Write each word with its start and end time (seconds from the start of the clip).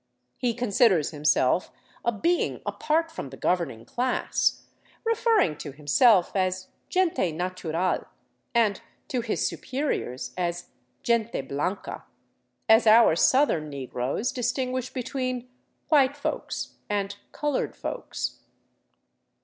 He 0.39 0.55
considers 0.55 1.11
himself 1.11 1.69
a 2.03 2.11
being 2.11 2.63
apart 2.65 3.11
from 3.11 3.29
the 3.29 3.37
governing 3.37 3.85
class, 3.85 4.63
refer 5.05 5.37
ring 5.37 5.55
to 5.57 5.71
himself 5.73 6.35
as" 6.35 6.69
gente 6.89 7.31
natural" 7.31 8.05
and 8.55 8.81
to 9.09 9.21
his 9.21 9.45
superiors 9.45 10.33
as" 10.35 10.69
gente 11.03 11.41
blanca," 11.41 12.03
as 12.67 12.87
our 12.87 13.15
southern 13.15 13.69
negroes 13.69 14.31
distinguish 14.31 14.91
between" 14.91 15.47
white 15.89 16.17
folks" 16.17 16.77
and" 16.89 17.17
colored 17.31 17.75
folks." 17.75 18.39